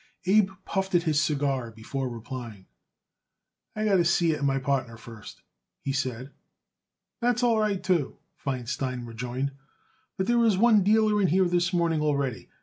[0.25, 2.65] Abe puffed at his cigar before replying.
[3.75, 5.43] "I got to see it my partner first,"
[5.79, 6.31] he said.
[7.19, 9.51] "That's all right, too," Feinstein rejoined;
[10.17, 12.49] "but there was one dealer in here this morning already.